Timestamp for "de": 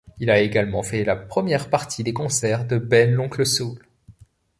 2.65-2.79